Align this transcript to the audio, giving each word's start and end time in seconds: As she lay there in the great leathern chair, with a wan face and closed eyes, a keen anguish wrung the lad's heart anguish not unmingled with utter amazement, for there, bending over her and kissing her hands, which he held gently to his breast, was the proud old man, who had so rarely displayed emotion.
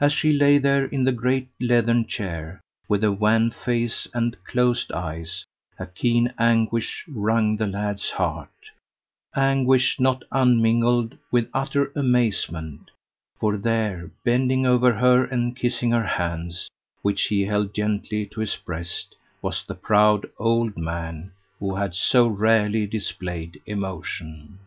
As 0.00 0.12
she 0.12 0.32
lay 0.32 0.58
there 0.58 0.86
in 0.86 1.04
the 1.04 1.12
great 1.12 1.46
leathern 1.60 2.04
chair, 2.08 2.60
with 2.88 3.04
a 3.04 3.12
wan 3.12 3.52
face 3.52 4.08
and 4.12 4.36
closed 4.42 4.90
eyes, 4.90 5.44
a 5.78 5.86
keen 5.86 6.34
anguish 6.36 7.04
wrung 7.06 7.56
the 7.56 7.68
lad's 7.68 8.10
heart 8.10 8.48
anguish 9.36 10.00
not 10.00 10.24
unmingled 10.32 11.16
with 11.30 11.48
utter 11.54 11.92
amazement, 11.94 12.90
for 13.38 13.56
there, 13.56 14.10
bending 14.24 14.66
over 14.66 14.94
her 14.94 15.26
and 15.26 15.54
kissing 15.54 15.92
her 15.92 16.04
hands, 16.06 16.68
which 17.02 17.26
he 17.28 17.42
held 17.42 17.72
gently 17.72 18.26
to 18.26 18.40
his 18.40 18.56
breast, 18.56 19.14
was 19.40 19.62
the 19.64 19.76
proud 19.76 20.28
old 20.38 20.76
man, 20.76 21.30
who 21.60 21.76
had 21.76 21.94
so 21.94 22.26
rarely 22.26 22.84
displayed 22.84 23.62
emotion. 23.66 24.58